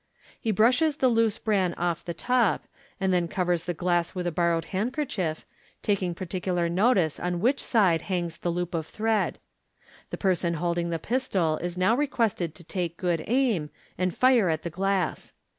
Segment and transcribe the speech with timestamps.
[0.39, 2.63] He brushes the loose bran off the top,
[2.99, 5.45] and then covers the glass with a borrowed handkerchief,
[5.83, 9.37] taking particular notice on which side hangs the loop of thread.
[10.09, 14.63] The person holding the pistol is now requested to take good aim, and fire at
[14.63, 15.33] the glass.